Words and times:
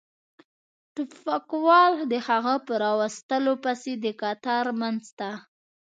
ټوپکوال 0.93 1.93
د 2.11 2.13
هغه 2.27 2.55
په 2.65 2.73
را 2.81 2.91
وستلو 2.99 3.53
پسې 3.63 3.93
د 4.03 4.05
قطار 4.21 4.65
منځ 4.81 5.03
ته. 5.19 5.29